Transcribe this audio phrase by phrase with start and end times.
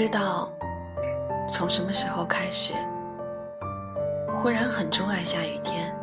[0.00, 0.50] 知道
[1.46, 2.72] 从什么时候开始，
[4.32, 5.94] 忽然很钟爱下雨天。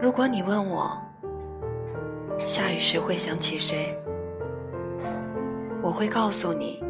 [0.00, 0.98] 如果你问我
[2.46, 3.94] 下雨时会想起谁，
[5.82, 6.82] 我会告诉你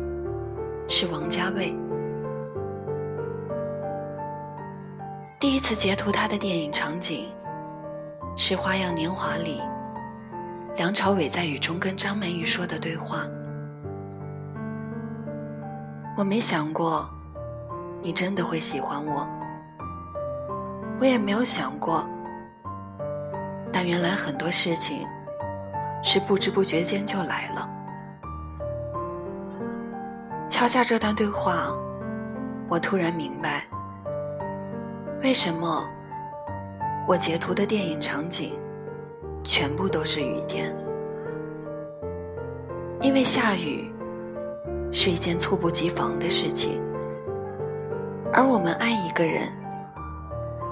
[0.88, 1.74] 是王家卫。
[5.40, 7.26] 第一次截图他的电影场景
[8.36, 9.60] 是《花样年华》里
[10.76, 13.26] 梁朝伟在雨中跟张曼玉说的对话。
[16.18, 17.08] 我没想过
[18.02, 19.24] 你真的会喜欢我，
[20.98, 22.04] 我也没有想过，
[23.72, 25.06] 但原来很多事情
[26.02, 27.70] 是不知不觉间就来了。
[30.48, 31.72] 敲下这段对话，
[32.68, 33.64] 我突然明白，
[35.22, 35.88] 为什么
[37.06, 38.58] 我截图的电影场景
[39.44, 40.74] 全部都是雨天，
[43.00, 43.88] 因为下雨。
[44.90, 46.80] 是一件猝不及防的事情，
[48.32, 49.42] 而我们爱一个人，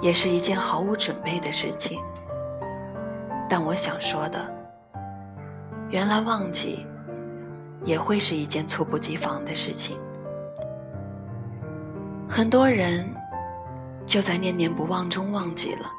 [0.00, 2.02] 也是一件毫无准备的事情。
[3.48, 4.38] 但我想说的，
[5.90, 6.86] 原来忘记，
[7.84, 9.98] 也会是一件猝不及防的事情。
[12.28, 13.08] 很多人
[14.04, 15.90] 就在念念不忘中忘记了，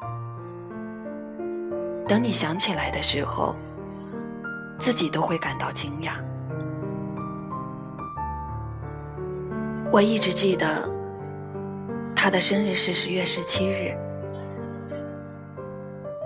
[2.06, 3.56] 等你想起来的时候，
[4.78, 6.12] 自己都会感到惊讶。
[9.90, 10.66] 我一直记得，
[12.14, 13.96] 他的生日是十月十七日。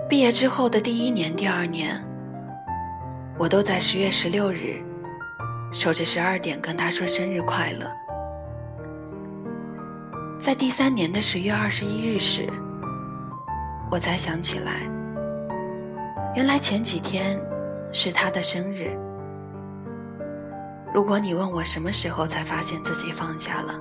[0.09, 2.03] 毕业之后的第一年、第二年，
[3.39, 4.83] 我都在十月十六日
[5.71, 7.89] 守着十二点跟他说生日快乐。
[10.37, 12.45] 在第三年的十月二十一日时，
[13.89, 14.81] 我才想起来，
[16.35, 17.39] 原来前几天
[17.93, 18.91] 是他的生日。
[20.93, 23.73] 如果你问我什么时候才发现自己放下了，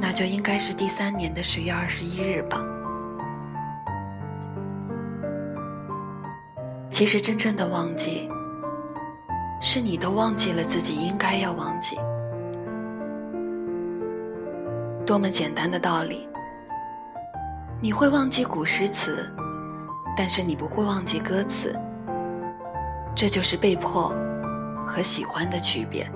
[0.00, 2.64] 那就应该是第三年的十月二十一日吧。
[6.88, 8.30] 其实真正的忘记，
[9.60, 11.98] 是你都忘记了自己应该要忘记。
[15.04, 16.28] 多么简单的道理，
[17.80, 19.28] 你会忘记古诗词，
[20.16, 21.76] 但是你不会忘记歌词，
[23.16, 24.14] 这就是被迫。
[24.88, 26.10] 和喜欢的区别，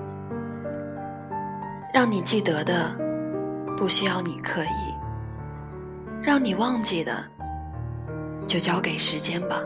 [1.93, 2.89] 让你记得的
[3.77, 4.97] 不需要你刻意，
[6.21, 7.23] 让你忘记的
[8.47, 9.61] 就交给时间吧。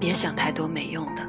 [0.00, 1.22] 别想太多没用的。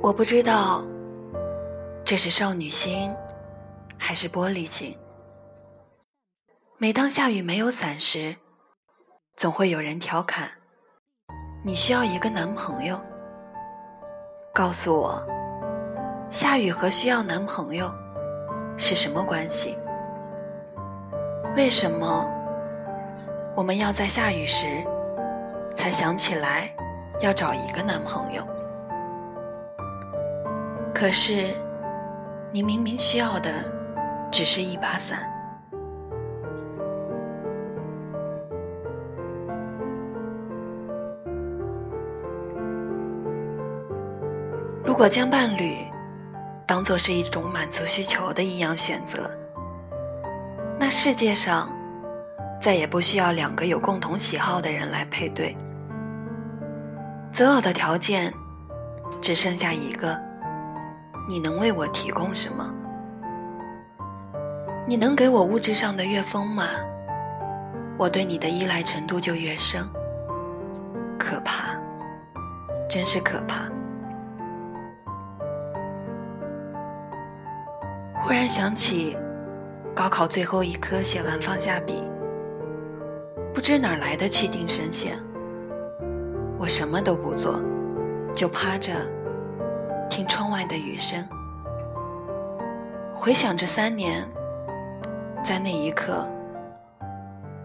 [0.00, 0.84] 我不知道
[2.02, 3.12] 这是少女心
[3.98, 4.96] 还是玻璃心。
[6.82, 8.34] 每当下雨没有伞时，
[9.36, 10.48] 总会有人调侃
[11.62, 13.00] ：“你需要一个男朋友。”
[14.52, 15.24] 告诉我，
[16.28, 17.88] 下雨和需要男朋友
[18.76, 19.78] 是什么关系？
[21.54, 22.28] 为什么
[23.54, 24.66] 我们要在下雨时
[25.76, 26.68] 才想起来
[27.20, 28.44] 要找一个男朋友？
[30.92, 31.54] 可是，
[32.50, 33.52] 你明明需要的
[34.32, 35.31] 只是一把伞。
[44.84, 45.76] 如果将伴侣
[46.66, 49.30] 当做是一种满足需求的一样选择，
[50.78, 51.70] 那世界上
[52.60, 55.56] 再也不需要两个有共同喜好的人来配对。
[57.30, 58.32] 择偶的条件
[59.20, 60.20] 只剩下一个：
[61.28, 62.68] 你能为我提供什么？
[64.86, 66.68] 你能给我物质上的越丰满，
[67.96, 69.88] 我对你的依赖程度就越深。
[71.18, 71.78] 可怕，
[72.90, 73.68] 真是可怕。
[78.24, 79.16] 忽然想起，
[79.96, 82.08] 高考最后一科写完放下笔，
[83.52, 85.18] 不知哪来的气定神闲，
[86.56, 87.60] 我什么都不做，
[88.32, 88.92] 就趴着
[90.08, 91.28] 听窗外的雨声，
[93.12, 94.24] 回想这三年，
[95.42, 96.24] 在那一刻，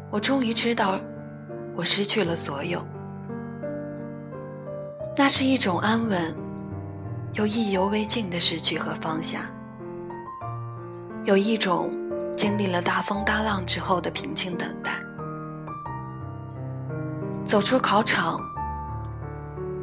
[0.09, 1.00] 我终于知道，
[1.75, 2.83] 我失去了所有，
[5.15, 6.36] 那是一种安稳
[7.33, 9.42] 又意犹未尽的失去和放下。
[11.28, 11.92] 有一种
[12.38, 14.92] 经历了大风大浪之后的平静等待。
[17.44, 18.40] 走出考场，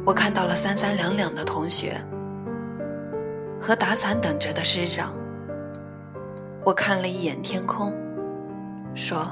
[0.03, 2.03] 我看到了三三两两的同学
[3.61, 5.13] 和打伞等着的师长。
[6.65, 7.93] 我看了一眼天空，
[8.95, 9.23] 说：“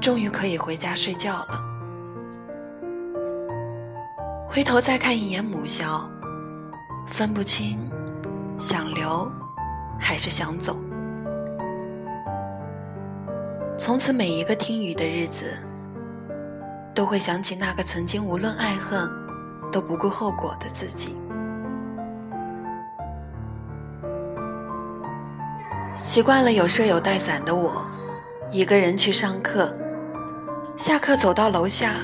[0.00, 1.60] 终于可以回家睡觉了。
[4.46, 6.08] 回头再看一眼母校，
[7.06, 7.78] 分不清
[8.58, 9.30] 想留
[10.02, 10.76] 还是想走。
[13.78, 15.56] 从此每一个听雨的日子，
[16.92, 19.08] 都会想起那个曾经无论爱恨
[19.70, 21.16] 都不顾后果的自己。
[25.94, 27.84] 习惯了有舍友带伞的我，
[28.50, 29.74] 一个人去上课。
[30.76, 31.94] 下课走到楼下，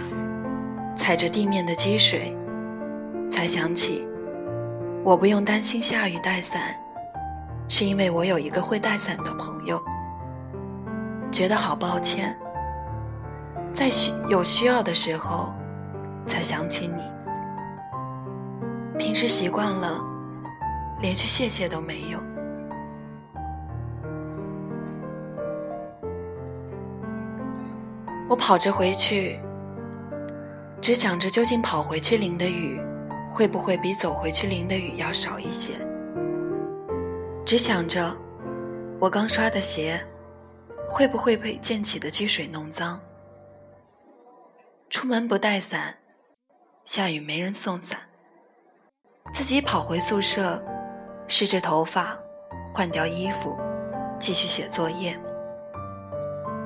[0.95, 2.37] 踩着地面的积水，
[3.29, 4.07] 才想起
[5.05, 6.75] 我不用担心下雨带伞，
[7.69, 9.81] 是因为我有一个会带伞的朋友。
[11.31, 12.35] 觉得好抱歉，
[13.71, 15.53] 在需有需要的时候
[16.27, 17.03] 才想起你。
[18.99, 20.03] 平时习惯了，
[21.01, 22.19] 连句谢谢都没有。
[28.29, 29.39] 我跑着回去，
[30.81, 32.81] 只想着究竟跑回去淋的雨，
[33.31, 35.75] 会不会比走回去淋的雨要少一些？
[37.49, 38.15] 只想着
[39.01, 39.99] 我刚刷的鞋，
[40.87, 43.01] 会不会被溅起的积水弄脏？
[44.91, 45.95] 出门不带伞，
[46.85, 48.01] 下雨没人送伞，
[49.33, 50.63] 自己跑回宿舍，
[51.27, 52.19] 湿着头发，
[52.71, 53.59] 换掉衣服，
[54.21, 55.19] 继续写作业，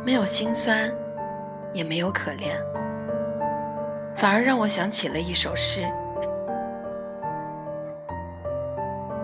[0.04, 0.92] 没有心酸。
[1.72, 2.60] 也没有可怜，
[4.16, 5.80] 反而让我想起了一首诗。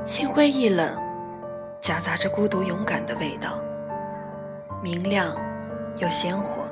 [0.02, 0.96] 心灰意冷，
[1.88, 3.62] 夹杂着孤独勇敢的味道，
[4.82, 5.35] 明亮
[5.96, 6.69] 又鲜活。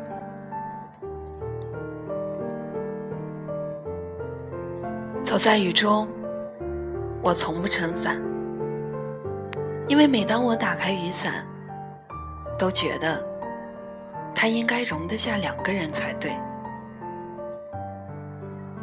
[5.25, 6.07] 走在雨中，
[7.23, 8.21] 我从不撑伞，
[9.89, 11.47] 因为每当我打开雨伞，
[12.59, 13.25] 都觉得。
[14.35, 16.31] 它应该容得下两个人才对。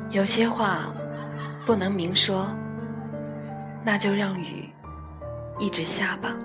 [0.10, 0.92] 有些话
[1.64, 2.48] 不能明说，
[3.86, 4.68] 那就让雨
[5.60, 6.36] 一直下吧。